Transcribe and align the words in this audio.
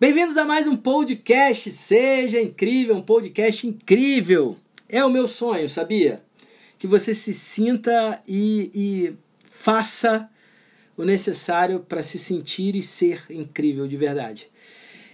Bem-vindos 0.00 0.36
a 0.36 0.44
mais 0.44 0.68
um 0.68 0.76
podcast. 0.76 1.72
Seja 1.72 2.40
incrível, 2.40 2.94
um 2.94 3.02
podcast 3.02 3.66
incrível. 3.66 4.56
É 4.88 5.04
o 5.04 5.10
meu 5.10 5.26
sonho, 5.26 5.68
sabia? 5.68 6.22
Que 6.78 6.86
você 6.86 7.12
se 7.16 7.34
sinta 7.34 8.22
e, 8.24 8.70
e 8.72 9.14
faça 9.50 10.30
o 10.96 11.02
necessário 11.04 11.80
para 11.80 12.04
se 12.04 12.16
sentir 12.16 12.76
e 12.76 12.82
ser 12.82 13.26
incrível 13.28 13.88
de 13.88 13.96
verdade. 13.96 14.48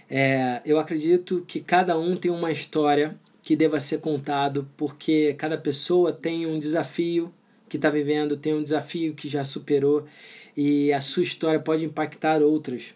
É, 0.07 0.61
eu 0.63 0.77
acredito 0.77 1.43
que 1.47 1.61
cada 1.61 1.97
um 1.97 2.15
tem 2.15 2.29
uma 2.29 2.51
história 2.51 3.19
que 3.41 3.55
deva 3.55 3.79
ser 3.79 4.01
contado, 4.01 4.69
porque 4.77 5.33
cada 5.35 5.57
pessoa 5.57 6.13
tem 6.13 6.45
um 6.45 6.59
desafio 6.59 7.33
que 7.67 7.77
está 7.77 7.89
vivendo, 7.89 8.37
tem 8.37 8.53
um 8.53 8.61
desafio 8.61 9.15
que 9.15 9.27
já 9.27 9.43
superou 9.43 10.05
e 10.55 10.93
a 10.93 11.01
sua 11.01 11.23
história 11.23 11.59
pode 11.59 11.83
impactar 11.83 12.43
outras. 12.43 12.93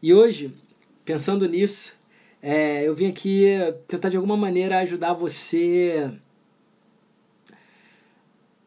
E 0.00 0.14
hoje 0.14 0.54
pensando 1.08 1.48
nisso, 1.48 1.98
é, 2.42 2.86
eu 2.86 2.94
vim 2.94 3.06
aqui 3.08 3.46
tentar 3.86 4.10
de 4.10 4.18
alguma 4.18 4.36
maneira 4.36 4.78
ajudar 4.80 5.14
você 5.14 6.10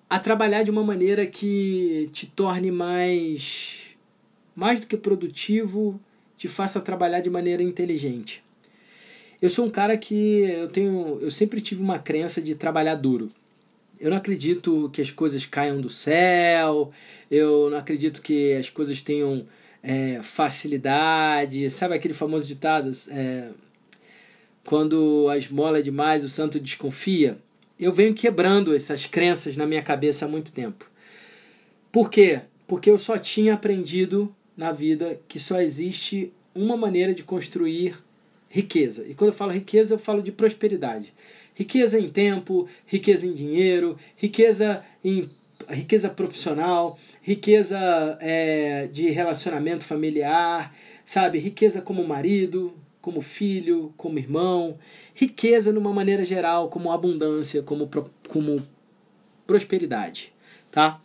a 0.10 0.20
trabalhar 0.20 0.64
de 0.64 0.72
uma 0.72 0.84
maneira 0.84 1.28
que 1.28 2.10
te 2.12 2.26
torne 2.26 2.72
mais 2.72 3.96
mais 4.56 4.80
do 4.80 4.88
que 4.88 4.98
produtivo, 4.98 6.02
te 6.36 6.48
faça 6.48 6.82
trabalhar 6.82 7.22
de 7.22 7.30
maneira 7.30 7.62
inteligente. 7.62 8.44
Eu 9.40 9.50
sou 9.52 9.68
um 9.68 9.70
cara 9.70 9.96
que 9.96 10.40
eu 10.40 10.68
tenho, 10.68 11.20
eu 11.22 11.30
sempre 11.30 11.62
tive 11.62 11.84
uma 11.84 12.00
crença 12.00 12.42
de 12.42 12.56
trabalhar 12.56 12.96
duro. 12.96 13.32
Eu 14.00 14.10
não 14.10 14.18
acredito 14.18 14.90
que 14.92 15.00
as 15.00 15.12
coisas 15.12 15.46
caiam 15.46 15.80
do 15.80 15.92
céu, 15.92 16.92
eu 17.30 17.70
não 17.70 17.78
acredito 17.78 18.20
que 18.20 18.54
as 18.54 18.68
coisas 18.68 19.00
tenham 19.04 19.46
é, 19.84 20.20
facilidade, 20.24 21.70
sabe 21.70 21.96
aquele 21.96 22.14
famoso 22.14 22.48
ditado? 22.48 22.92
É, 23.10 23.50
quando 24.64 25.28
a 25.30 25.38
esmola 25.38 25.80
é 25.80 25.82
demais, 25.82 26.24
o 26.24 26.30
santo 26.30 26.60
desconfia. 26.60 27.38
Eu 27.80 27.92
venho 27.92 28.14
quebrando 28.14 28.76
essas 28.76 29.06
crenças 29.06 29.58
na 29.58 29.66
minha 29.66 29.82
cabeça 29.82 30.26
há 30.26 30.28
muito 30.28 30.52
tempo. 30.52 30.90
Por 31.92 32.10
quê? 32.10 32.42
Porque 32.68 32.90
eu 32.90 33.00
só 33.00 33.18
tinha 33.18 33.56
aprendido 33.56 34.34
na 34.56 34.72
vida 34.72 35.20
que 35.28 35.40
só 35.40 35.60
existe 35.60 36.32
uma 36.54 36.78
maneira 36.78 37.14
de 37.14 37.24
construir 37.24 37.96
riqueza. 38.50 39.06
E 39.08 39.14
quando 39.14 39.30
eu 39.30 39.36
falo 39.36 39.52
riqueza, 39.52 39.96
eu 39.96 40.00
falo 40.00 40.22
de 40.22 40.32
prosperidade. 40.32 41.14
Riqueza 41.56 42.00
em 42.00 42.10
tempo, 42.10 42.68
riqueza 42.86 43.26
em 43.26 43.34
dinheiro, 43.34 43.98
riqueza 44.16 44.84
em 45.04 45.30
riqueza 45.74 46.10
profissional, 46.10 46.98
riqueza 47.22 47.80
é, 48.20 48.88
de 48.88 49.10
relacionamento 49.10 49.84
familiar, 49.84 50.74
sabe? 51.04 51.40
Riqueza 51.40 51.82
como 51.82 52.08
marido, 52.08 52.74
como 53.02 53.22
filho, 53.22 53.94
como 53.98 54.20
irmão, 54.20 54.78
riqueza 55.14 55.72
numa 55.72 55.92
maneira 55.92 56.24
geral, 56.24 56.70
como 56.70 56.92
abundância, 56.92 57.64
como, 57.64 57.90
como 58.28 58.66
prosperidade, 59.48 60.32
tá? 60.70 61.02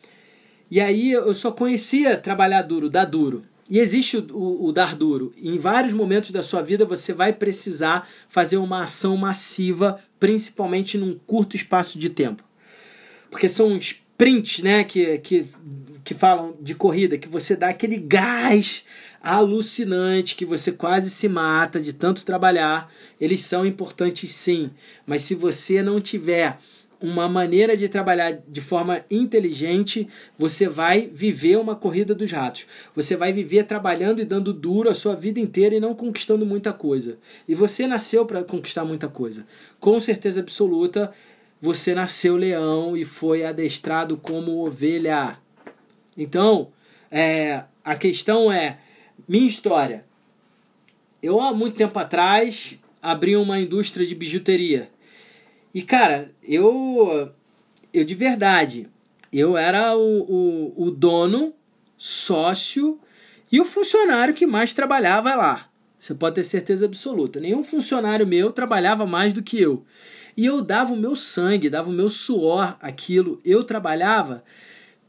E 0.70 0.80
aí 0.80 1.12
eu 1.12 1.34
só 1.34 1.50
conhecia 1.50 2.16
trabalhar 2.16 2.62
duro, 2.62 2.90
dar 2.90 3.04
duro. 3.04 3.44
E 3.68 3.80
existe 3.80 4.16
o, 4.16 4.26
o, 4.32 4.66
o, 4.66 4.72
dar 4.72 4.94
duro. 4.94 5.32
Em 5.36 5.58
vários 5.58 5.92
momentos 5.92 6.30
da 6.30 6.42
sua 6.42 6.62
vida 6.62 6.84
você 6.84 7.12
vai 7.12 7.32
precisar 7.32 8.08
fazer 8.28 8.58
uma 8.58 8.84
ação 8.84 9.16
massiva, 9.16 10.00
principalmente 10.20 10.96
num 10.96 11.18
curto 11.26 11.56
espaço 11.56 11.98
de 11.98 12.10
tempo. 12.10 12.44
Porque 13.30 13.48
são 13.48 13.78
sprints, 14.16 14.60
né, 14.60 14.82
que, 14.82 15.18
que 15.18 15.46
que 16.06 16.14
falam 16.14 16.54
de 16.60 16.72
corrida, 16.72 17.18
que 17.18 17.28
você 17.28 17.56
dá 17.56 17.68
aquele 17.68 17.96
gás 17.96 18.84
alucinante, 19.20 20.36
que 20.36 20.44
você 20.44 20.70
quase 20.70 21.10
se 21.10 21.28
mata 21.28 21.80
de 21.80 21.92
tanto 21.92 22.24
trabalhar, 22.24 22.88
eles 23.20 23.42
são 23.42 23.66
importantes 23.66 24.32
sim. 24.32 24.70
Mas 25.04 25.22
se 25.22 25.34
você 25.34 25.82
não 25.82 26.00
tiver 26.00 26.60
uma 27.00 27.28
maneira 27.28 27.76
de 27.76 27.88
trabalhar 27.88 28.40
de 28.46 28.60
forma 28.60 29.04
inteligente, 29.10 30.08
você 30.38 30.68
vai 30.68 31.10
viver 31.12 31.58
uma 31.58 31.74
corrida 31.74 32.14
dos 32.14 32.30
ratos. 32.30 32.66
Você 32.94 33.16
vai 33.16 33.32
viver 33.32 33.64
trabalhando 33.64 34.20
e 34.20 34.24
dando 34.24 34.52
duro 34.52 34.88
a 34.88 34.94
sua 34.94 35.16
vida 35.16 35.40
inteira 35.40 35.74
e 35.74 35.80
não 35.80 35.92
conquistando 35.92 36.46
muita 36.46 36.72
coisa. 36.72 37.18
E 37.48 37.54
você 37.54 37.84
nasceu 37.88 38.24
para 38.24 38.44
conquistar 38.44 38.84
muita 38.84 39.08
coisa. 39.08 39.44
Com 39.80 39.98
certeza 39.98 40.38
absoluta, 40.38 41.12
você 41.60 41.94
nasceu 41.94 42.36
leão 42.36 42.96
e 42.96 43.04
foi 43.04 43.44
adestrado 43.44 44.16
como 44.16 44.66
ovelha. 44.66 45.38
Então, 46.16 46.72
é, 47.10 47.64
a 47.84 47.94
questão 47.94 48.50
é: 48.50 48.78
minha 49.28 49.46
história. 49.46 50.04
Eu, 51.22 51.40
há 51.40 51.52
muito 51.52 51.76
tempo 51.76 51.98
atrás, 51.98 52.78
abri 53.02 53.36
uma 53.36 53.58
indústria 53.58 54.06
de 54.06 54.14
bijuteria. 54.14 54.90
E, 55.74 55.82
cara, 55.82 56.30
eu, 56.42 57.32
eu 57.92 58.04
de 58.04 58.14
verdade, 58.14 58.88
eu 59.32 59.56
era 59.56 59.96
o, 59.96 60.20
o, 60.76 60.84
o 60.84 60.90
dono, 60.90 61.52
sócio 61.96 63.00
e 63.50 63.60
o 63.60 63.64
funcionário 63.64 64.34
que 64.34 64.46
mais 64.46 64.72
trabalhava 64.72 65.34
lá. 65.34 65.68
Você 65.98 66.14
pode 66.14 66.36
ter 66.36 66.44
certeza 66.44 66.84
absoluta. 66.84 67.40
Nenhum 67.40 67.64
funcionário 67.64 68.26
meu 68.26 68.52
trabalhava 68.52 69.04
mais 69.04 69.32
do 69.32 69.42
que 69.42 69.60
eu. 69.60 69.84
E 70.36 70.44
eu 70.44 70.60
dava 70.60 70.92
o 70.92 70.96
meu 70.96 71.16
sangue, 71.16 71.70
dava 71.70 71.88
o 71.88 71.92
meu 71.92 72.08
suor 72.08 72.76
aquilo. 72.80 73.40
Eu 73.44 73.64
trabalhava 73.64 74.44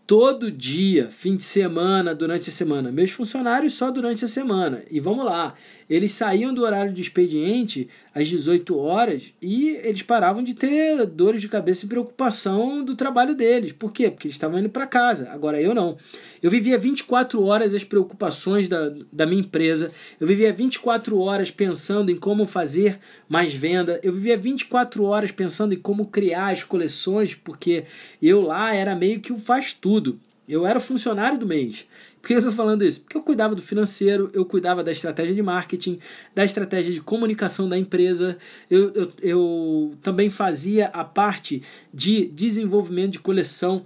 todo 0.07 0.49
dia, 0.49 1.09
fim 1.11 1.35
de 1.35 1.43
semana, 1.43 2.15
durante 2.15 2.49
a 2.49 2.53
semana. 2.53 2.91
Meus 2.91 3.11
funcionários 3.11 3.73
só 3.73 3.91
durante 3.91 4.23
a 4.23 4.27
semana. 4.27 4.83
E 4.89 5.01
vamos 5.01 5.25
lá, 5.25 5.53
eles 5.89 6.13
saíam 6.13 6.53
do 6.53 6.63
horário 6.63 6.91
de 6.91 7.01
expediente 7.01 7.87
às 8.13 8.27
18 8.27 8.77
horas 8.77 9.33
e 9.41 9.69
eles 9.83 10.01
paravam 10.01 10.43
de 10.43 10.53
ter 10.53 11.05
dores 11.05 11.39
de 11.39 11.47
cabeça 11.47 11.85
e 11.85 11.89
preocupação 11.89 12.83
do 12.83 12.95
trabalho 12.95 13.33
deles. 13.33 13.71
Por 13.71 13.91
quê? 13.91 14.09
Porque 14.09 14.27
eles 14.27 14.35
estavam 14.35 14.59
indo 14.59 14.69
para 14.69 14.85
casa. 14.85 15.29
Agora 15.31 15.61
eu 15.61 15.73
não. 15.73 15.97
Eu 16.41 16.51
vivia 16.51 16.77
24 16.77 17.41
horas 17.43 17.73
as 17.73 17.83
preocupações 17.83 18.67
da, 18.67 18.91
da 19.11 19.25
minha 19.25 19.41
empresa. 19.41 19.91
Eu 20.19 20.27
vivia 20.27 20.51
24 20.51 21.17
horas 21.19 21.51
pensando 21.51 22.11
em 22.11 22.15
como 22.15 22.45
fazer 22.45 22.99
mais 23.29 23.53
venda. 23.53 23.99
Eu 24.03 24.11
vivia 24.11 24.35
24 24.35 25.03
horas 25.03 25.31
pensando 25.31 25.73
em 25.73 25.79
como 25.79 26.07
criar 26.07 26.49
as 26.49 26.63
coleções, 26.63 27.33
porque 27.33 27.85
eu 28.21 28.41
lá 28.41 28.75
era 28.75 28.95
meio 28.95 29.21
que 29.21 29.31
o 29.31 29.37
faz 29.37 29.73
tudo. 29.73 30.19
Eu 30.47 30.65
era 30.65 30.79
funcionário 30.79 31.37
do 31.37 31.45
mês. 31.45 31.85
Por 32.21 32.27
que 32.27 32.33
eu 32.33 32.37
estou 32.37 32.53
falando 32.53 32.83
isso? 32.83 33.01
Porque 33.01 33.17
eu 33.17 33.21
cuidava 33.21 33.53
do 33.53 33.61
financeiro, 33.61 34.29
eu 34.33 34.45
cuidava 34.45 34.83
da 34.83 34.91
estratégia 34.91 35.35
de 35.35 35.41
marketing, 35.41 35.99
da 36.33 36.45
estratégia 36.45 36.93
de 36.93 37.01
comunicação 37.01 37.67
da 37.67 37.77
empresa, 37.77 38.37
eu, 38.69 38.91
eu, 38.93 39.13
eu 39.21 39.97
também 40.01 40.29
fazia 40.29 40.87
a 40.87 41.03
parte 41.03 41.61
de 41.93 42.25
desenvolvimento 42.27 43.13
de 43.13 43.19
coleção 43.19 43.85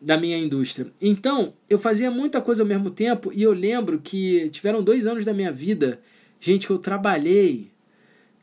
da 0.00 0.18
minha 0.18 0.38
indústria. 0.38 0.92
Então, 1.00 1.54
eu 1.68 1.78
fazia 1.78 2.10
muita 2.10 2.40
coisa 2.40 2.62
ao 2.62 2.66
mesmo 2.66 2.90
tempo 2.90 3.32
e 3.34 3.42
eu 3.42 3.52
lembro 3.52 3.98
que 3.98 4.48
tiveram 4.50 4.82
dois 4.82 5.06
anos 5.06 5.24
da 5.24 5.32
minha 5.32 5.50
vida, 5.50 6.00
gente, 6.38 6.66
que 6.66 6.72
eu 6.72 6.78
trabalhei, 6.78 7.70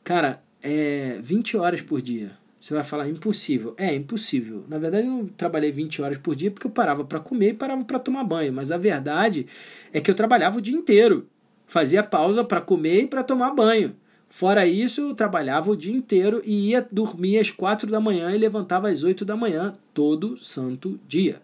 cara, 0.03 0.43
é, 0.61 1.19
20 1.21 1.57
horas 1.57 1.81
por 1.81 2.01
dia. 2.01 2.42
Você 2.63 2.73
vai 2.73 2.83
falar 2.85 3.09
impossível. 3.09 3.75
É, 3.77 3.93
impossível. 3.93 4.63
Na 4.69 4.77
verdade, 4.77 5.05
eu 5.05 5.11
não 5.11 5.25
trabalhei 5.27 5.69
20 5.69 6.01
horas 6.01 6.17
por 6.17 6.33
dia 6.33 6.49
porque 6.49 6.65
eu 6.65 6.71
parava 6.71 7.03
para 7.03 7.19
comer 7.19 7.49
e 7.49 7.53
parava 7.53 7.83
para 7.83 7.99
tomar 7.99 8.23
banho. 8.23 8.53
Mas 8.53 8.71
a 8.71 8.77
verdade 8.77 9.45
é 9.91 9.99
que 9.99 10.09
eu 10.09 10.15
trabalhava 10.15 10.59
o 10.59 10.61
dia 10.61 10.73
inteiro. 10.73 11.27
Fazia 11.67 12.01
pausa 12.01 12.41
para 12.41 12.61
comer 12.61 13.01
e 13.01 13.07
para 13.07 13.21
tomar 13.21 13.51
banho. 13.51 13.97
Fora 14.29 14.65
isso, 14.65 15.01
eu 15.01 15.13
trabalhava 15.13 15.71
o 15.71 15.75
dia 15.75 15.93
inteiro 15.93 16.41
e 16.45 16.69
ia 16.69 16.87
dormir 16.89 17.37
às 17.37 17.51
4 17.51 17.91
da 17.91 17.99
manhã 17.99 18.33
e 18.33 18.37
levantava 18.37 18.87
às 18.87 19.03
8 19.03 19.25
da 19.25 19.35
manhã 19.35 19.73
todo 19.93 20.41
santo 20.41 20.97
dia. 21.05 21.41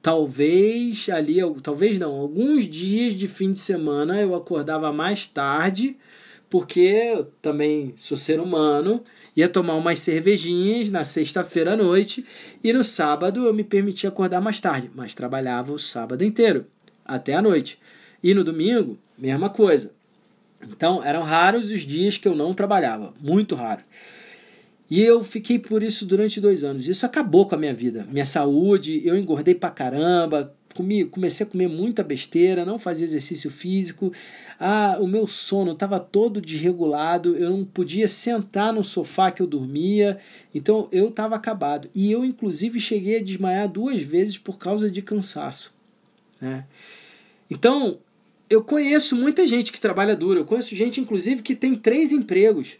Talvez 0.00 1.08
ali, 1.10 1.38
talvez 1.64 1.98
não, 1.98 2.14
alguns 2.14 2.68
dias 2.68 3.16
de 3.16 3.26
fim 3.26 3.50
de 3.50 3.58
semana 3.58 4.20
eu 4.20 4.36
acordava 4.36 4.92
mais 4.92 5.26
tarde, 5.26 5.96
porque 6.48 7.26
também 7.40 7.92
sou 7.96 8.16
ser 8.16 8.38
humano 8.38 9.02
ia 9.36 9.48
tomar 9.48 9.74
umas 9.74 9.98
cervejinhas 9.98 10.90
na 10.90 11.04
sexta-feira 11.04 11.72
à 11.72 11.76
noite 11.76 12.24
e 12.62 12.72
no 12.72 12.84
sábado 12.84 13.46
eu 13.46 13.54
me 13.54 13.64
permitia 13.64 14.08
acordar 14.08 14.40
mais 14.40 14.60
tarde, 14.60 14.90
mas 14.94 15.14
trabalhava 15.14 15.72
o 15.72 15.78
sábado 15.78 16.24
inteiro, 16.24 16.66
até 17.04 17.34
a 17.34 17.42
noite. 17.42 17.78
E 18.22 18.34
no 18.34 18.44
domingo, 18.44 18.98
mesma 19.18 19.48
coisa. 19.50 19.90
Então, 20.62 21.02
eram 21.02 21.22
raros 21.22 21.70
os 21.72 21.80
dias 21.80 22.16
que 22.16 22.28
eu 22.28 22.36
não 22.36 22.54
trabalhava, 22.54 23.12
muito 23.20 23.54
raro. 23.54 23.82
E 24.92 25.00
eu 25.00 25.24
fiquei 25.24 25.58
por 25.58 25.82
isso 25.82 26.04
durante 26.04 26.38
dois 26.38 26.62
anos. 26.62 26.86
Isso 26.86 27.06
acabou 27.06 27.48
com 27.48 27.54
a 27.54 27.58
minha 27.58 27.72
vida, 27.72 28.06
minha 28.10 28.26
saúde. 28.26 29.00
Eu 29.06 29.16
engordei 29.16 29.54
pra 29.54 29.70
caramba, 29.70 30.54
comi, 30.74 31.06
comecei 31.06 31.46
a 31.46 31.48
comer 31.48 31.66
muita 31.66 32.04
besteira, 32.04 32.66
não 32.66 32.78
fazia 32.78 33.06
exercício 33.06 33.50
físico. 33.50 34.12
Ah, 34.60 34.98
o 35.00 35.06
meu 35.06 35.26
sono 35.26 35.72
estava 35.72 35.98
todo 35.98 36.42
desregulado, 36.42 37.34
eu 37.38 37.48
não 37.48 37.64
podia 37.64 38.06
sentar 38.06 38.70
no 38.70 38.84
sofá 38.84 39.30
que 39.30 39.40
eu 39.40 39.46
dormia, 39.46 40.18
então 40.54 40.90
eu 40.92 41.08
estava 41.08 41.36
acabado. 41.36 41.88
E 41.94 42.12
eu, 42.12 42.22
inclusive, 42.22 42.78
cheguei 42.78 43.16
a 43.16 43.22
desmaiar 43.22 43.70
duas 43.70 44.02
vezes 44.02 44.36
por 44.36 44.58
causa 44.58 44.90
de 44.90 45.00
cansaço. 45.00 45.74
Né? 46.38 46.66
Então, 47.50 47.96
eu 48.50 48.62
conheço 48.62 49.16
muita 49.16 49.46
gente 49.46 49.72
que 49.72 49.80
trabalha 49.80 50.14
duro. 50.14 50.40
Eu 50.40 50.44
conheço 50.44 50.76
gente, 50.76 51.00
inclusive, 51.00 51.40
que 51.40 51.54
tem 51.54 51.74
três 51.74 52.12
empregos. 52.12 52.76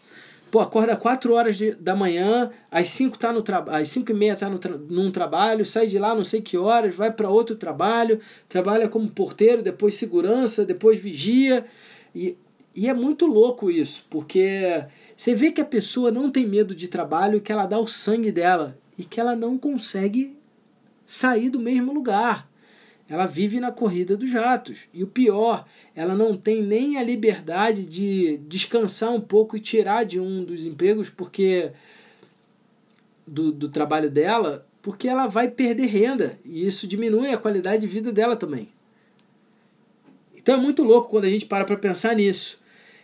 Pô, 0.53 0.59
acorda 0.59 0.95
4 0.95 1.33
horas 1.33 1.57
de, 1.57 1.71
da 1.71 1.95
manhã, 1.95 2.51
às 2.69 2.87
5 2.89 3.17
tá 3.17 3.33
no 3.33 3.41
trabalho, 3.41 3.81
às 3.81 3.89
5 3.89 4.11
e 4.11 4.13
meia 4.13 4.35
tá 4.35 4.47
no 4.47 4.59
tra 4.59 4.77
num 4.77 5.09
trabalho, 5.09 5.65
sai 5.65 5.87
de 5.87 5.97
lá 5.97 6.13
não 6.13 6.23
sei 6.23 6.43
que 6.43 6.55
horas, 6.55 6.93
vai 6.93 7.11
para 7.11 7.27
outro 7.27 7.55
trabalho, 7.55 8.19
trabalha 8.47 8.87
como 8.87 9.09
porteiro, 9.09 9.63
depois 9.63 9.95
segurança, 9.95 10.63
depois 10.63 10.99
vigia. 10.99 11.65
E, 12.13 12.37
e 12.75 12.87
é 12.87 12.93
muito 12.93 13.25
louco 13.25 13.71
isso, 13.71 14.05
porque 14.11 14.85
você 15.17 15.33
vê 15.33 15.51
que 15.51 15.59
a 15.59 15.65
pessoa 15.65 16.11
não 16.11 16.29
tem 16.29 16.45
medo 16.45 16.75
de 16.75 16.87
trabalho, 16.87 17.41
que 17.41 17.51
ela 17.51 17.65
dá 17.65 17.79
o 17.79 17.87
sangue 17.87 18.31
dela 18.31 18.77
e 18.95 19.03
que 19.03 19.19
ela 19.19 19.35
não 19.35 19.57
consegue 19.57 20.37
sair 21.03 21.49
do 21.49 21.59
mesmo 21.59 21.91
lugar 21.91 22.47
ela 23.09 23.25
vive 23.25 23.59
na 23.59 23.71
corrida 23.71 24.15
dos 24.15 24.31
ratos. 24.31 24.87
E 24.93 25.03
o 25.03 25.07
pior, 25.07 25.65
ela 25.95 26.15
não 26.15 26.35
tem 26.37 26.63
nem 26.63 26.97
a 26.97 27.03
liberdade 27.03 27.85
de 27.85 28.37
descansar 28.47 29.11
um 29.11 29.21
pouco 29.21 29.57
e 29.57 29.59
tirar 29.59 30.03
de 30.03 30.19
um 30.19 30.43
dos 30.43 30.65
empregos 30.65 31.09
porque 31.09 31.71
do, 33.27 33.51
do 33.51 33.69
trabalho 33.69 34.09
dela, 34.09 34.65
porque 34.81 35.07
ela 35.07 35.27
vai 35.27 35.49
perder 35.49 35.85
renda 35.85 36.39
e 36.43 36.65
isso 36.65 36.87
diminui 36.87 37.29
a 37.29 37.37
qualidade 37.37 37.81
de 37.81 37.87
vida 37.87 38.11
dela 38.11 38.35
também. 38.35 38.69
Então 40.35 40.55
é 40.55 40.61
muito 40.61 40.83
louco 40.83 41.09
quando 41.09 41.25
a 41.25 41.29
gente 41.29 41.45
para 41.45 41.65
para 41.65 41.77
pensar 41.77 42.15
nisso. 42.15 42.61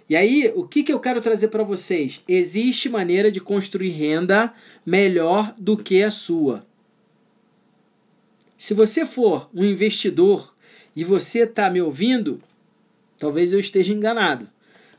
E 0.10 0.16
aí, 0.16 0.52
o 0.56 0.68
que, 0.68 0.82
que 0.82 0.92
eu 0.92 1.00
quero 1.00 1.22
trazer 1.22 1.50
para 1.50 1.64
vocês? 1.64 2.22
Existe 2.28 2.90
maneira 2.90 3.32
de 3.32 3.40
construir 3.40 3.92
renda 3.92 4.52
melhor 4.84 5.54
do 5.56 5.78
que 5.78 6.02
a 6.02 6.10
sua. 6.10 6.66
Se 8.60 8.74
você 8.74 9.06
for 9.06 9.50
um 9.56 9.64
investidor 9.64 10.54
e 10.94 11.06
você 11.06 11.44
está 11.44 11.70
me 11.70 11.82
ouvindo, 11.82 12.44
talvez 13.18 13.54
eu 13.54 13.60
esteja 13.60 13.94
enganado. 13.94 14.50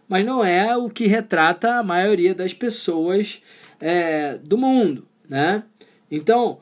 Mas 0.08 0.24
não 0.24 0.42
é 0.42 0.74
o 0.74 0.88
que 0.88 1.06
retrata 1.06 1.74
a 1.74 1.82
maioria 1.82 2.34
das 2.34 2.54
pessoas 2.54 3.42
é, 3.78 4.38
do 4.38 4.56
mundo. 4.56 5.06
Né? 5.28 5.62
Então, 6.10 6.58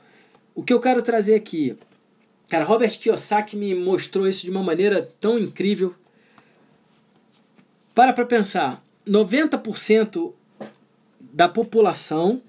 o 0.57 0.65
que 0.65 0.73
eu 0.73 0.81
quero 0.81 1.01
trazer 1.01 1.37
aqui. 1.37 1.79
Cara, 2.49 2.65
Robert 2.65 2.99
Kiyosaki 2.99 3.57
me 3.57 3.77
mostrou 3.77 4.27
isso 4.27 4.43
de 4.43 4.51
uma 4.51 4.65
maneira 4.65 5.09
tão 5.21 5.39
incrível. 5.39 5.95
Para 7.95 8.13
para 8.13 8.27
pensar. 8.27 8.85
90% 9.07 10.33
da 11.21 11.49
população, 11.49 12.43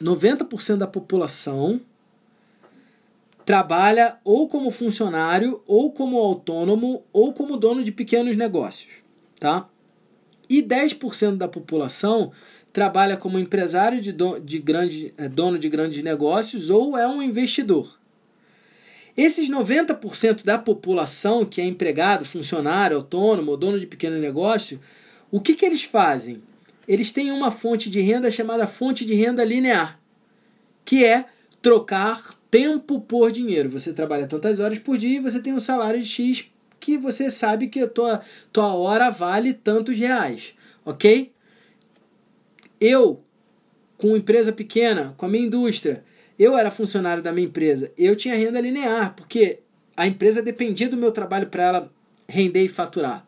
90% 0.00 0.76
da 0.76 0.86
população 0.86 1.80
trabalha 3.48 4.18
ou 4.24 4.46
como 4.46 4.70
funcionário, 4.70 5.62
ou 5.66 5.90
como 5.90 6.18
autônomo, 6.18 7.02
ou 7.10 7.32
como 7.32 7.56
dono 7.56 7.82
de 7.82 7.90
pequenos 7.90 8.36
negócios, 8.36 8.96
tá? 9.40 9.66
E 10.50 10.62
10% 10.62 11.38
da 11.38 11.48
população 11.48 12.30
trabalha 12.74 13.16
como 13.16 13.38
empresário 13.38 14.02
de, 14.02 14.12
do, 14.12 14.38
de 14.38 14.58
grande, 14.58 15.14
é, 15.16 15.30
dono 15.30 15.58
de 15.58 15.66
grandes 15.70 16.02
negócios 16.02 16.68
ou 16.68 16.94
é 16.98 17.08
um 17.08 17.22
investidor. 17.22 17.98
Esses 19.16 19.48
90% 19.48 20.44
da 20.44 20.58
população 20.58 21.46
que 21.46 21.62
é 21.62 21.64
empregado, 21.64 22.26
funcionário, 22.26 22.98
autônomo, 22.98 23.56
dono 23.56 23.80
de 23.80 23.86
pequeno 23.86 24.18
negócio, 24.18 24.78
o 25.30 25.40
que, 25.40 25.54
que 25.54 25.64
eles 25.64 25.84
fazem? 25.84 26.42
Eles 26.86 27.12
têm 27.12 27.32
uma 27.32 27.50
fonte 27.50 27.88
de 27.88 28.00
renda 28.02 28.30
chamada 28.30 28.66
fonte 28.66 29.06
de 29.06 29.14
renda 29.14 29.42
linear, 29.42 29.98
que 30.84 31.02
é 31.02 31.24
trocar 31.62 32.37
tempo 32.50 33.00
por 33.00 33.30
dinheiro. 33.30 33.70
Você 33.70 33.92
trabalha 33.92 34.26
tantas 34.26 34.60
horas 34.60 34.78
por 34.78 34.96
dia 34.96 35.18
e 35.18 35.22
você 35.22 35.40
tem 35.40 35.52
um 35.52 35.60
salário 35.60 36.02
de 36.02 36.08
X 36.08 36.50
que 36.80 36.96
você 36.96 37.30
sabe 37.30 37.68
que 37.68 37.80
a 37.80 37.88
tua, 37.88 38.20
tua 38.52 38.74
hora 38.74 39.10
vale 39.10 39.52
tantos 39.52 39.98
reais, 39.98 40.54
ok? 40.84 41.32
Eu, 42.80 43.22
com 43.96 44.16
empresa 44.16 44.52
pequena, 44.52 45.14
com 45.16 45.26
a 45.26 45.28
minha 45.28 45.44
indústria, 45.44 46.04
eu 46.38 46.56
era 46.56 46.70
funcionário 46.70 47.22
da 47.22 47.32
minha 47.32 47.48
empresa, 47.48 47.92
eu 47.98 48.14
tinha 48.14 48.36
renda 48.36 48.60
linear, 48.60 49.14
porque 49.16 49.60
a 49.96 50.06
empresa 50.06 50.40
dependia 50.40 50.88
do 50.88 50.96
meu 50.96 51.10
trabalho 51.10 51.48
para 51.48 51.62
ela 51.64 51.92
render 52.28 52.64
e 52.64 52.68
faturar. 52.68 53.26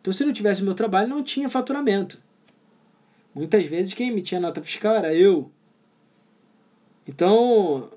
Então, 0.00 0.12
se 0.12 0.24
não 0.24 0.32
tivesse 0.32 0.62
meu 0.62 0.74
trabalho, 0.74 1.08
não 1.08 1.22
tinha 1.22 1.50
faturamento. 1.50 2.20
Muitas 3.34 3.64
vezes 3.64 3.94
quem 3.94 4.08
emitia 4.08 4.40
nota 4.40 4.62
fiscal 4.62 4.94
era 4.96 5.14
eu. 5.14 5.50
Então, 7.06 7.90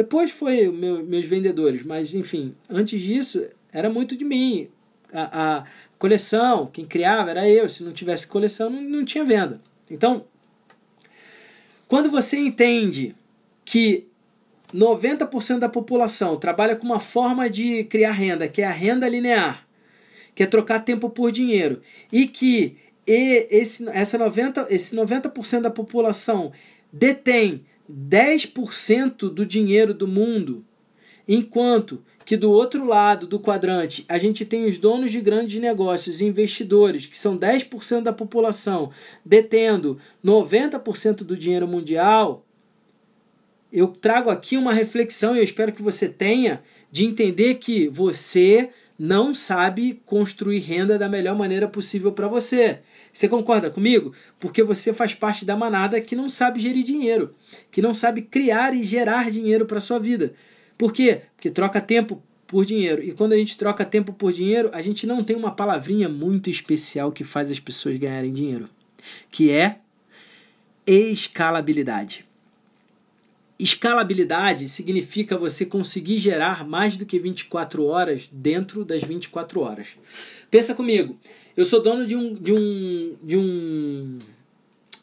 depois 0.00 0.30
foi 0.30 0.66
meu, 0.72 1.04
meus 1.04 1.26
vendedores, 1.26 1.82
mas 1.82 2.14
enfim, 2.14 2.54
antes 2.70 2.98
disso 3.02 3.46
era 3.70 3.90
muito 3.90 4.16
de 4.16 4.24
mim. 4.24 4.66
A, 5.12 5.58
a 5.58 5.64
coleção, 5.98 6.70
quem 6.72 6.86
criava 6.86 7.30
era 7.30 7.46
eu. 7.46 7.68
Se 7.68 7.84
não 7.84 7.92
tivesse 7.92 8.26
coleção, 8.26 8.70
não, 8.70 8.80
não 8.80 9.04
tinha 9.04 9.22
venda. 9.26 9.60
Então, 9.90 10.24
quando 11.86 12.10
você 12.10 12.38
entende 12.38 13.14
que 13.62 14.06
90% 14.74 15.58
da 15.58 15.68
população 15.68 16.38
trabalha 16.38 16.74
com 16.74 16.86
uma 16.86 16.98
forma 16.98 17.50
de 17.50 17.84
criar 17.84 18.12
renda, 18.12 18.48
que 18.48 18.62
é 18.62 18.66
a 18.66 18.70
renda 18.70 19.06
linear, 19.06 19.68
que 20.34 20.42
é 20.42 20.46
trocar 20.46 20.80
tempo 20.80 21.10
por 21.10 21.30
dinheiro, 21.30 21.82
e 22.10 22.26
que 22.26 22.78
esse, 23.06 23.86
essa 23.90 24.16
90, 24.16 24.66
esse 24.70 24.96
90% 24.96 25.60
da 25.60 25.70
população 25.70 26.52
detém 26.90 27.66
10% 27.90 29.30
do 29.30 29.44
dinheiro 29.44 29.92
do 29.92 30.06
mundo, 30.06 30.64
enquanto 31.26 32.02
que 32.24 32.36
do 32.36 32.50
outro 32.50 32.86
lado 32.86 33.26
do 33.26 33.40
quadrante 33.40 34.04
a 34.08 34.18
gente 34.18 34.44
tem 34.44 34.66
os 34.66 34.78
donos 34.78 35.10
de 35.10 35.20
grandes 35.20 35.60
negócios 35.60 36.20
e 36.20 36.24
investidores, 36.24 37.06
que 37.06 37.18
são 37.18 37.36
10% 37.36 38.02
da 38.02 38.12
população, 38.12 38.90
detendo 39.24 39.98
90% 40.24 41.24
do 41.24 41.36
dinheiro 41.36 41.66
mundial, 41.66 42.46
eu 43.72 43.88
trago 43.88 44.30
aqui 44.30 44.56
uma 44.56 44.72
reflexão 44.72 45.34
e 45.34 45.38
eu 45.38 45.44
espero 45.44 45.72
que 45.72 45.82
você 45.82 46.08
tenha 46.08 46.62
de 46.90 47.04
entender 47.04 47.54
que 47.54 47.88
você 47.88 48.70
não 49.02 49.34
sabe 49.34 49.98
construir 50.04 50.58
renda 50.58 50.98
da 50.98 51.08
melhor 51.08 51.34
maneira 51.34 51.66
possível 51.66 52.12
para 52.12 52.28
você. 52.28 52.80
Você 53.10 53.30
concorda 53.30 53.70
comigo? 53.70 54.12
Porque 54.38 54.62
você 54.62 54.92
faz 54.92 55.14
parte 55.14 55.42
da 55.42 55.56
manada 55.56 55.98
que 56.02 56.14
não 56.14 56.28
sabe 56.28 56.60
gerir 56.60 56.84
dinheiro, 56.84 57.34
que 57.70 57.80
não 57.80 57.94
sabe 57.94 58.20
criar 58.20 58.74
e 58.74 58.84
gerar 58.84 59.30
dinheiro 59.30 59.64
para 59.64 59.80
sua 59.80 59.98
vida. 59.98 60.34
Por 60.76 60.92
quê? 60.92 61.22
Porque 61.34 61.48
troca 61.48 61.80
tempo 61.80 62.22
por 62.46 62.66
dinheiro. 62.66 63.02
E 63.02 63.12
quando 63.12 63.32
a 63.32 63.36
gente 63.38 63.56
troca 63.56 63.86
tempo 63.86 64.12
por 64.12 64.34
dinheiro, 64.34 64.68
a 64.74 64.82
gente 64.82 65.06
não 65.06 65.24
tem 65.24 65.34
uma 65.34 65.52
palavrinha 65.52 66.06
muito 66.06 66.50
especial 66.50 67.10
que 67.10 67.24
faz 67.24 67.50
as 67.50 67.58
pessoas 67.58 67.96
ganharem 67.96 68.34
dinheiro, 68.34 68.68
que 69.30 69.50
é 69.50 69.78
escalabilidade. 70.86 72.26
Escalabilidade 73.62 74.70
significa 74.70 75.36
você 75.36 75.66
conseguir 75.66 76.18
gerar 76.18 76.66
mais 76.66 76.96
do 76.96 77.04
que 77.04 77.18
24 77.18 77.84
horas 77.84 78.26
dentro 78.32 78.86
das 78.86 79.02
24 79.02 79.60
horas. 79.60 79.88
Pensa 80.50 80.74
comigo, 80.74 81.18
eu 81.54 81.66
sou 81.66 81.82
dono 81.82 82.06
de 82.06 82.16
um, 82.16 82.32
de 82.32 82.52
um, 82.54 83.16
de 83.22 83.36
um 83.36 84.18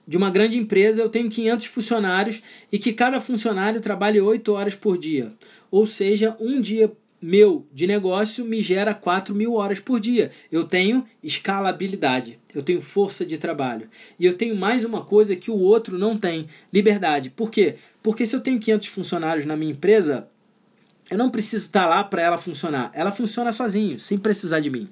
de 0.07 0.17
uma 0.17 0.31
grande 0.31 0.57
empresa, 0.57 1.01
eu 1.01 1.09
tenho 1.09 1.29
500 1.29 1.67
funcionários 1.67 2.41
e 2.71 2.79
que 2.79 2.93
cada 2.93 3.19
funcionário 3.19 3.81
trabalhe 3.81 4.21
8 4.21 4.53
horas 4.53 4.73
por 4.73 4.97
dia. 4.97 5.33
Ou 5.69 5.85
seja, 5.85 6.35
um 6.39 6.61
dia 6.61 6.91
meu 7.21 7.65
de 7.73 7.87
negócio 7.87 8.45
me 8.45 8.61
gera 8.61 8.93
4 8.93 9.33
mil 9.33 9.55
horas 9.55 9.79
por 9.79 9.99
dia. 9.99 10.31
Eu 10.51 10.63
tenho 10.63 11.05
escalabilidade, 11.23 12.39
eu 12.53 12.61
tenho 12.61 12.79
força 12.79 13.25
de 13.25 13.37
trabalho. 13.37 13.89
E 14.19 14.25
eu 14.25 14.33
tenho 14.33 14.55
mais 14.55 14.85
uma 14.85 15.03
coisa 15.03 15.35
que 15.35 15.51
o 15.51 15.59
outro 15.59 15.97
não 15.97 16.17
tem: 16.17 16.47
liberdade. 16.71 17.29
Por 17.29 17.49
quê? 17.49 17.75
Porque 18.07 18.25
se 18.25 18.33
eu 18.33 18.39
tenho 18.39 18.57
500 18.57 18.87
funcionários 18.87 19.45
na 19.45 19.57
minha 19.57 19.73
empresa, 19.73 20.29
eu 21.11 21.17
não 21.17 21.29
preciso 21.29 21.65
estar 21.65 21.85
lá 21.85 22.05
para 22.05 22.21
ela 22.21 22.37
funcionar. 22.37 22.89
Ela 22.93 23.11
funciona 23.11 23.51
sozinho, 23.51 23.99
sem 23.99 24.17
precisar 24.17 24.61
de 24.61 24.69
mim. 24.69 24.87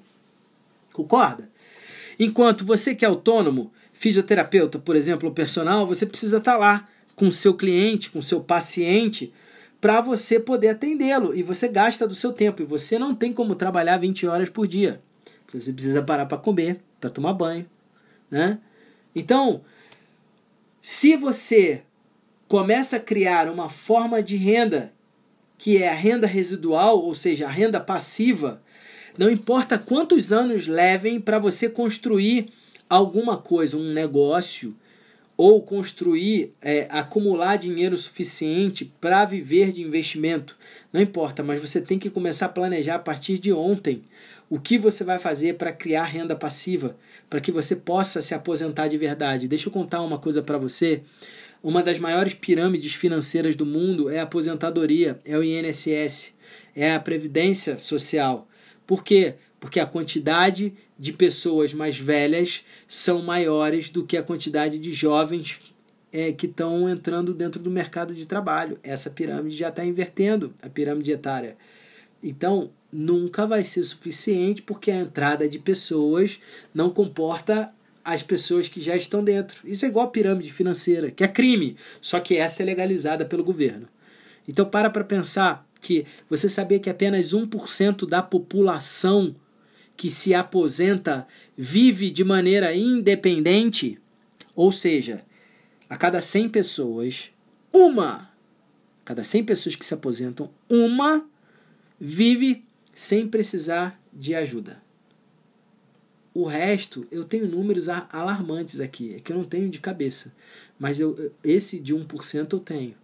Concorda? 0.92 1.48
Enquanto 2.18 2.62
você 2.62 2.94
que 2.94 3.06
é 3.06 3.08
autônomo, 3.08 3.72
fisioterapeuta, 3.94 4.78
por 4.78 4.94
exemplo, 4.94 5.32
personal, 5.32 5.86
você 5.86 6.04
precisa 6.04 6.36
estar 6.36 6.58
lá 6.58 6.86
com 7.14 7.28
o 7.28 7.32
seu 7.32 7.54
cliente, 7.54 8.10
com 8.10 8.18
o 8.18 8.22
seu 8.22 8.42
paciente, 8.42 9.32
para 9.80 10.02
você 10.02 10.38
poder 10.38 10.68
atendê-lo. 10.68 11.34
E 11.34 11.42
você 11.42 11.68
gasta 11.68 12.06
do 12.06 12.14
seu 12.14 12.34
tempo. 12.34 12.60
E 12.60 12.66
você 12.66 12.98
não 12.98 13.14
tem 13.14 13.32
como 13.32 13.54
trabalhar 13.54 13.96
20 13.96 14.26
horas 14.26 14.50
por 14.50 14.66
dia. 14.66 15.00
Você 15.54 15.72
precisa 15.72 16.02
parar 16.02 16.26
para 16.26 16.36
comer, 16.36 16.82
para 17.00 17.08
tomar 17.08 17.32
banho. 17.32 17.64
Né? 18.30 18.58
Então, 19.14 19.62
se 20.82 21.16
você 21.16 21.82
começa 22.48 22.96
a 22.96 23.00
criar 23.00 23.48
uma 23.48 23.68
forma 23.68 24.22
de 24.22 24.36
renda 24.36 24.92
que 25.58 25.82
é 25.82 25.88
a 25.88 25.94
renda 25.94 26.26
residual, 26.26 26.98
ou 27.02 27.14
seja, 27.14 27.46
a 27.46 27.50
renda 27.50 27.80
passiva, 27.80 28.62
não 29.16 29.30
importa 29.30 29.78
quantos 29.78 30.32
anos 30.32 30.66
levem 30.66 31.18
para 31.18 31.38
você 31.38 31.68
construir 31.68 32.52
alguma 32.88 33.38
coisa, 33.38 33.76
um 33.76 33.92
negócio, 33.92 34.76
ou 35.36 35.62
construir, 35.62 36.54
é, 36.62 36.86
acumular 36.90 37.56
dinheiro 37.56 37.96
suficiente 37.96 38.90
para 39.00 39.24
viver 39.24 39.70
de 39.70 39.82
investimento. 39.82 40.56
Não 40.92 41.00
importa, 41.00 41.42
mas 41.42 41.60
você 41.60 41.80
tem 41.80 41.98
que 41.98 42.08
começar 42.08 42.46
a 42.46 42.50
planejar 42.50 42.94
a 42.94 43.00
partir 43.00 43.38
de 43.38 43.52
ontem 43.52 44.02
o 44.48 44.58
que 44.58 44.78
você 44.78 45.04
vai 45.04 45.18
fazer 45.18 45.54
para 45.54 45.72
criar 45.72 46.04
renda 46.04 46.34
passiva, 46.34 46.96
para 47.28 47.40
que 47.40 47.52
você 47.52 47.76
possa 47.76 48.22
se 48.22 48.34
aposentar 48.34 48.88
de 48.88 48.96
verdade. 48.96 49.48
Deixa 49.48 49.68
eu 49.68 49.72
contar 49.72 50.00
uma 50.00 50.18
coisa 50.18 50.40
para 50.40 50.56
você. 50.56 51.02
Uma 51.66 51.82
das 51.82 51.98
maiores 51.98 52.32
pirâmides 52.32 52.94
financeiras 52.94 53.56
do 53.56 53.66
mundo 53.66 54.08
é 54.08 54.20
a 54.20 54.22
aposentadoria, 54.22 55.20
é 55.24 55.36
o 55.36 55.42
INSS, 55.42 56.32
é 56.76 56.94
a 56.94 57.00
previdência 57.00 57.76
social. 57.76 58.46
Por 58.86 59.02
quê? 59.02 59.34
Porque 59.58 59.80
a 59.80 59.84
quantidade 59.84 60.72
de 60.96 61.12
pessoas 61.12 61.74
mais 61.74 61.98
velhas 61.98 62.64
são 62.86 63.20
maiores 63.20 63.90
do 63.90 64.06
que 64.06 64.16
a 64.16 64.22
quantidade 64.22 64.78
de 64.78 64.92
jovens 64.92 65.60
é, 66.12 66.30
que 66.30 66.46
estão 66.46 66.88
entrando 66.88 67.34
dentro 67.34 67.60
do 67.60 67.68
mercado 67.68 68.14
de 68.14 68.26
trabalho. 68.26 68.78
Essa 68.80 69.10
pirâmide 69.10 69.56
já 69.56 69.68
está 69.68 69.84
invertendo 69.84 70.54
a 70.62 70.68
pirâmide 70.68 71.10
etária. 71.10 71.56
Então, 72.22 72.70
nunca 72.92 73.44
vai 73.44 73.64
ser 73.64 73.82
suficiente 73.82 74.62
porque 74.62 74.92
a 74.92 75.00
entrada 75.00 75.48
de 75.48 75.58
pessoas 75.58 76.38
não 76.72 76.90
comporta 76.90 77.74
as 78.06 78.22
pessoas 78.22 78.68
que 78.68 78.80
já 78.80 78.94
estão 78.94 79.22
dentro. 79.24 79.58
Isso 79.64 79.84
é 79.84 79.88
igual 79.88 80.06
a 80.06 80.10
pirâmide 80.10 80.52
financeira, 80.52 81.10
que 81.10 81.24
é 81.24 81.28
crime, 81.28 81.76
só 82.00 82.20
que 82.20 82.36
essa 82.36 82.62
é 82.62 82.64
legalizada 82.64 83.24
pelo 83.24 83.42
governo. 83.42 83.88
Então, 84.46 84.64
para 84.64 84.88
para 84.88 85.02
pensar 85.02 85.68
que 85.80 86.06
você 86.30 86.48
sabia 86.48 86.78
que 86.78 86.88
apenas 86.88 87.34
1% 87.34 88.08
da 88.08 88.22
população 88.22 89.34
que 89.96 90.08
se 90.08 90.32
aposenta 90.32 91.26
vive 91.58 92.08
de 92.08 92.22
maneira 92.22 92.72
independente, 92.72 93.98
ou 94.54 94.70
seja, 94.70 95.24
a 95.90 95.96
cada 95.96 96.22
100 96.22 96.48
pessoas, 96.50 97.30
uma, 97.72 98.30
cada 99.04 99.24
100 99.24 99.44
pessoas 99.44 99.74
que 99.74 99.84
se 99.84 99.94
aposentam, 99.94 100.48
uma 100.70 101.26
vive 101.98 102.64
sem 102.94 103.26
precisar 103.26 104.00
de 104.12 104.32
ajuda. 104.32 104.85
O 106.38 106.44
resto, 106.44 107.06
eu 107.10 107.24
tenho 107.24 107.48
números 107.48 107.88
alarmantes 107.88 108.78
aqui, 108.78 109.14
é 109.14 109.20
que 109.20 109.32
eu 109.32 109.38
não 109.38 109.44
tenho 109.44 109.70
de 109.70 109.78
cabeça, 109.78 110.34
mas 110.78 111.00
eu, 111.00 111.32
esse 111.42 111.78
de 111.80 111.94
1% 111.94 112.52
eu 112.52 112.60
tenho. 112.60 112.94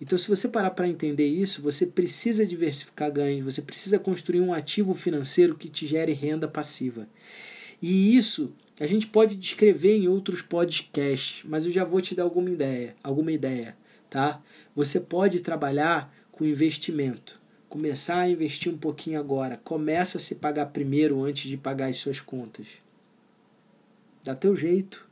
Então, 0.00 0.16
se 0.16 0.28
você 0.28 0.46
parar 0.46 0.70
para 0.70 0.86
entender 0.86 1.26
isso, 1.26 1.60
você 1.60 1.84
precisa 1.84 2.46
diversificar 2.46 3.10
ganhos, 3.10 3.44
você 3.44 3.60
precisa 3.60 3.98
construir 3.98 4.40
um 4.40 4.54
ativo 4.54 4.94
financeiro 4.94 5.56
que 5.56 5.68
te 5.68 5.84
gere 5.84 6.12
renda 6.12 6.46
passiva. 6.46 7.08
E 7.82 8.16
isso 8.16 8.54
a 8.78 8.86
gente 8.86 9.08
pode 9.08 9.34
descrever 9.34 9.96
em 9.96 10.06
outros 10.06 10.40
podcasts, 10.40 11.42
mas 11.44 11.66
eu 11.66 11.72
já 11.72 11.82
vou 11.82 12.00
te 12.00 12.14
dar 12.14 12.22
alguma 12.22 12.50
ideia, 12.50 12.94
alguma 13.02 13.32
ideia, 13.32 13.76
tá? 14.08 14.40
Você 14.76 15.00
pode 15.00 15.40
trabalhar 15.40 16.14
com 16.30 16.44
investimento. 16.44 17.40
Começar 17.76 18.20
a 18.20 18.30
investir 18.30 18.72
um 18.72 18.78
pouquinho 18.78 19.20
agora. 19.20 19.60
Começa 19.62 20.16
a 20.16 20.20
se 20.20 20.36
pagar 20.36 20.64
primeiro 20.64 21.22
antes 21.22 21.46
de 21.46 21.58
pagar 21.58 21.90
as 21.90 21.98
suas 21.98 22.18
contas. 22.18 22.68
Dá 24.24 24.34
teu 24.34 24.56
jeito. 24.56 25.06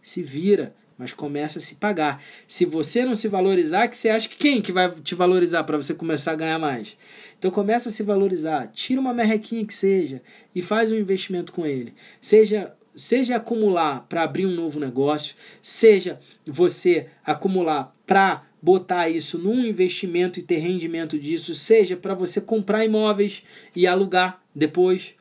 Se 0.00 0.22
vira, 0.22 0.72
mas 0.96 1.12
começa 1.12 1.58
a 1.58 1.60
se 1.60 1.74
pagar. 1.74 2.22
Se 2.46 2.64
você 2.64 3.04
não 3.04 3.16
se 3.16 3.26
valorizar, 3.26 3.88
que 3.88 3.96
você 3.96 4.08
acha 4.08 4.28
que 4.28 4.36
quem 4.36 4.62
que 4.62 4.70
vai 4.70 4.88
te 5.00 5.16
valorizar 5.16 5.64
para 5.64 5.76
você 5.76 5.94
começar 5.94 6.30
a 6.30 6.36
ganhar 6.36 6.60
mais? 6.60 6.96
Então 7.40 7.50
começa 7.50 7.88
a 7.88 7.92
se 7.92 8.04
valorizar, 8.04 8.68
tira 8.68 9.00
uma 9.00 9.12
merrequinha 9.12 9.66
que 9.66 9.74
seja 9.74 10.22
e 10.54 10.62
faz 10.62 10.92
um 10.92 10.96
investimento 10.96 11.52
com 11.52 11.66
ele. 11.66 11.92
Seja 12.22 12.72
seja 12.94 13.34
acumular 13.34 14.06
para 14.08 14.22
abrir 14.22 14.46
um 14.46 14.54
novo 14.54 14.78
negócio, 14.78 15.34
seja 15.60 16.20
você 16.46 17.08
acumular 17.24 17.94
para 18.06 18.45
botar 18.60 19.08
isso 19.08 19.38
num 19.38 19.64
investimento 19.64 20.38
e 20.38 20.42
ter 20.42 20.58
rendimento 20.58 21.18
disso, 21.18 21.54
seja 21.54 21.96
para 21.96 22.14
você 22.14 22.40
comprar 22.40 22.84
imóveis 22.84 23.42
e 23.74 23.86
alugar 23.86 24.42
depois. 24.54 25.14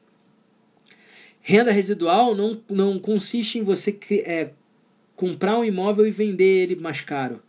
Renda 1.42 1.72
residual 1.72 2.34
não, 2.34 2.62
não 2.70 2.98
consiste 2.98 3.60
em 3.60 3.64
você 3.64 3.98
é, 4.26 4.50
comprar 5.16 5.60
um 5.60 5.66
imóvel 5.66 6.08
e 6.08 6.12
vender 6.12 6.64
ele 6.64 6.76
mais 6.76 7.02
caro. 7.02 7.42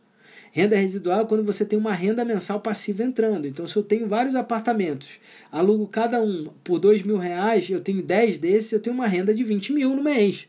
Renda 0.52 0.76
residual 0.76 1.20
é 1.20 1.24
quando 1.26 1.44
você 1.44 1.66
tem 1.66 1.78
uma 1.78 1.92
renda 1.92 2.24
mensal 2.24 2.60
passiva 2.60 3.02
entrando. 3.02 3.46
Então, 3.46 3.66
se 3.66 3.76
eu 3.76 3.82
tenho 3.82 4.08
vários 4.08 4.34
apartamentos, 4.34 5.18
alugo 5.52 5.86
cada 5.86 6.18
um 6.22 6.50
por 6.64 6.78
dois 6.78 7.02
mil 7.02 7.18
reais, 7.18 7.68
eu 7.68 7.80
tenho 7.80 8.02
10 8.02 8.38
desses, 8.38 8.72
eu 8.72 8.80
tenho 8.80 8.94
uma 8.94 9.06
renda 9.06 9.34
de 9.34 9.44
20 9.44 9.74
mil 9.74 9.94
no 9.94 10.02
mês. 10.02 10.48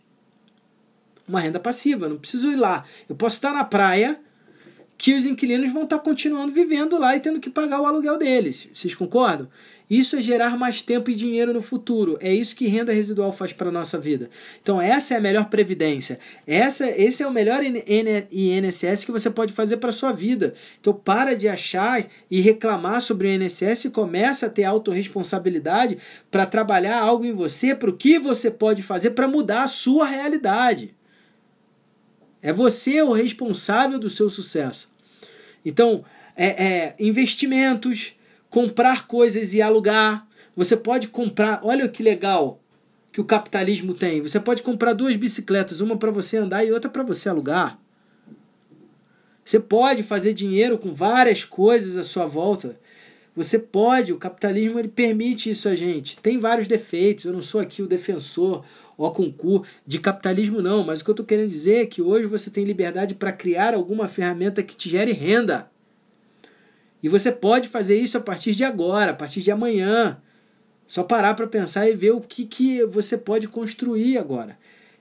Uma 1.28 1.42
renda 1.42 1.60
passiva, 1.60 2.08
não 2.08 2.18
preciso 2.18 2.50
ir 2.50 2.56
lá. 2.56 2.86
Eu 3.10 3.18
posso 3.18 3.36
estar 3.36 3.52
na 3.54 3.66
praia, 3.66 4.18
que 4.98 5.14
os 5.14 5.26
inquilinos 5.26 5.72
vão 5.72 5.84
estar 5.84 6.00
continuando 6.00 6.52
vivendo 6.52 6.98
lá 6.98 7.16
e 7.16 7.20
tendo 7.20 7.40
que 7.40 7.50
pagar 7.50 7.80
o 7.80 7.86
aluguel 7.86 8.18
deles. 8.18 8.68
Vocês 8.74 8.96
concordam? 8.96 9.48
Isso 9.90 10.18
é 10.18 10.22
gerar 10.22 10.58
mais 10.58 10.82
tempo 10.82 11.10
e 11.10 11.16
dinheiro 11.16 11.54
no 11.54 11.62
futuro. 11.62 12.18
É 12.20 12.34
isso 12.34 12.56
que 12.56 12.68
renda 12.68 12.92
residual 12.92 13.32
faz 13.32 13.54
para 13.54 13.70
a 13.70 13.72
nossa 13.72 13.98
vida. 13.98 14.30
Então, 14.62 14.82
essa 14.82 15.14
é 15.14 15.18
a 15.18 15.22
melhor 15.22 15.46
previdência. 15.50 16.20
Essa, 16.46 16.90
esse 16.90 17.24
é 17.24 17.28
o 17.28 17.32
melhor 17.32 17.62
INSS 17.64 19.06
que 19.06 19.12
você 19.12 19.30
pode 19.30 19.54
fazer 19.54 19.78
para 19.78 19.92
a 19.92 19.94
sua 19.94 20.12
vida. 20.12 20.54
Então, 20.82 20.94
para 20.94 21.36
de 21.36 21.48
achar 21.48 22.06
e 22.30 22.42
reclamar 22.42 23.00
sobre 23.00 23.28
o 23.28 23.32
INSS 23.32 23.86
e 23.86 23.90
começa 23.90 24.48
a 24.48 24.50
ter 24.50 24.66
autorresponsabilidade 24.66 25.98
para 26.30 26.46
trabalhar 26.46 27.00
algo 27.00 27.24
em 27.24 27.32
você, 27.32 27.74
para 27.74 27.90
o 27.90 27.96
que 27.96 28.20
você 28.20 28.52
pode 28.52 28.84
fazer 28.84 29.12
para 29.12 29.28
mudar 29.28 29.64
a 29.64 29.68
sua 29.68 30.06
realidade. 30.06 30.98
É 32.42 32.54
você 32.54 33.02
o 33.02 33.14
responsável 33.14 34.00
do 34.00 34.10
seu 34.10 34.30
sucesso. 34.30 34.90
Então, 35.66 36.06
é, 36.36 36.66
é 36.66 36.96
investimentos, 37.00 38.16
comprar 38.50 39.08
coisas 39.08 39.54
e 39.54 39.62
alugar. 39.62 40.28
Você 40.56 40.78
pode 40.78 41.08
comprar, 41.08 41.62
olha 41.64 41.88
que 41.88 42.04
legal 42.04 42.62
que 43.12 43.22
o 43.22 43.26
capitalismo 43.26 43.94
tem. 43.94 44.22
Você 44.22 44.40
pode 44.40 44.62
comprar 44.62 44.94
duas 44.94 45.16
bicicletas, 45.16 45.82
uma 45.82 45.98
para 45.98 46.12
você 46.12 46.38
andar 46.38 46.64
e 46.64 46.72
outra 46.72 46.90
para 46.90 47.04
você 47.04 47.30
alugar. 47.30 47.80
Você 49.44 49.60
pode 49.60 50.04
fazer 50.04 50.34
dinheiro 50.34 50.78
com 50.78 50.94
várias 50.94 51.44
coisas 51.44 51.96
à 51.96 52.04
sua 52.04 52.26
volta. 52.26 52.78
Você 53.38 53.60
pode, 53.60 54.12
o 54.12 54.18
capitalismo 54.18 54.80
ele 54.80 54.88
permite 54.88 55.52
isso 55.52 55.70
a 55.70 55.76
gente. 55.76 56.18
Tem 56.18 56.40
vários 56.40 56.66
defeitos, 56.66 57.26
eu 57.26 57.32
não 57.32 57.44
sou 57.44 57.62
aqui 57.62 57.84
o 57.84 57.88
defensor 57.88 58.66
ou 58.98 59.12
concurso 59.12 59.72
de 59.86 60.00
capitalismo 60.00 60.60
não, 60.60 60.84
mas 60.84 61.02
o 61.02 61.04
que 61.04 61.12
eu 61.12 61.14
estou 61.14 61.26
querendo 61.26 61.48
dizer 61.48 61.84
é 61.84 61.86
que 61.86 62.02
hoje 62.02 62.26
você 62.26 62.50
tem 62.50 62.64
liberdade 62.64 63.14
para 63.14 63.32
criar 63.32 63.76
alguma 63.76 64.08
ferramenta 64.08 64.64
que 64.64 64.76
te 64.76 64.90
gere 64.90 65.12
renda. 65.12 65.70
E 67.04 67.08
você 67.08 67.32
pode 67.32 67.70
fazer 67.70 67.96
isso 67.96 68.18
a 68.18 68.22
partir 68.22 68.56
de 68.56 68.64
agora, 68.64 69.12
a 69.12 69.14
partir 69.14 69.44
de 69.44 69.52
amanhã. 69.52 70.20
Só 70.88 71.04
parar 71.04 71.36
para 71.36 71.46
pensar 71.46 71.88
e 71.88 71.96
ver 71.96 72.14
o 72.14 72.22
que, 72.22 72.44
que 72.44 72.84
você 72.86 73.16
pode 73.16 73.48
construir 73.48 74.18
agora. 74.18 74.58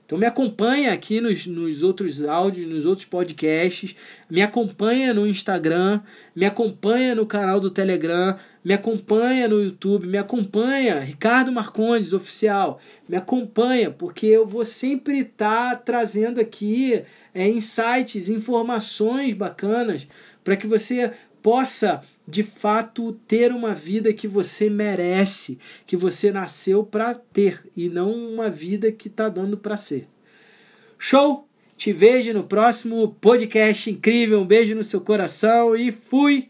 Então 0.07 0.17
me 0.17 0.25
acompanha 0.25 0.93
aqui 0.93 1.19
nos, 1.19 1.45
nos 1.45 1.83
outros 1.83 2.23
áudios, 2.23 2.65
nos 2.65 2.85
outros 2.85 3.05
podcasts, 3.05 3.93
me 4.29 4.41
acompanha 4.41 5.13
no 5.13 5.27
Instagram, 5.27 5.99
me 6.33 6.45
acompanha 6.45 7.13
no 7.13 7.25
canal 7.25 7.59
do 7.59 7.69
Telegram, 7.69 8.37
me 8.63 8.73
acompanha 8.73 9.49
no 9.49 9.61
YouTube, 9.61 10.07
me 10.07 10.17
acompanha, 10.17 11.01
Ricardo 11.01 11.51
Marcondes 11.51 12.13
Oficial, 12.13 12.79
me 13.07 13.17
acompanha, 13.17 13.91
porque 13.91 14.27
eu 14.27 14.45
vou 14.45 14.63
sempre 14.63 15.19
estar 15.19 15.71
tá 15.71 15.75
trazendo 15.75 16.39
aqui 16.39 17.03
é, 17.35 17.45
insights, 17.45 18.29
informações 18.29 19.33
bacanas 19.33 20.07
para 20.41 20.55
que 20.55 20.67
você 20.67 21.11
possa 21.43 22.01
de 22.27 22.43
fato 22.43 23.13
ter 23.27 23.51
uma 23.51 23.73
vida 23.73 24.11
que 24.11 24.27
você 24.27 24.69
merece, 24.69 25.57
que 25.85 25.95
você 25.95 26.31
nasceu 26.31 26.83
para 26.83 27.15
ter 27.15 27.63
e 27.75 27.87
não 27.87 28.11
uma 28.11 28.49
vida 28.49 28.91
que 28.91 29.07
está 29.07 29.29
dando 29.29 29.57
para 29.57 29.77
ser. 29.77 30.07
Show? 30.99 31.47
Te 31.77 31.93
vejo 31.93 32.33
no 32.33 32.43
próximo 32.43 33.15
podcast 33.21 33.89
incrível. 33.89 34.41
Um 34.41 34.47
beijo 34.47 34.73
no 34.73 34.81
seu 34.81 34.99
coração 34.99 35.75
e 35.75 35.91
fui! 35.91 36.49